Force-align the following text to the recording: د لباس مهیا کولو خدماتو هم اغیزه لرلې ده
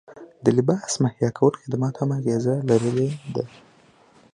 د 0.43 0.45
لباس 0.57 0.91
مهیا 1.03 1.29
کولو 1.37 1.61
خدماتو 1.63 1.99
هم 2.03 2.09
اغیزه 2.19 2.55
لرلې 2.69 3.09
ده 3.35 3.43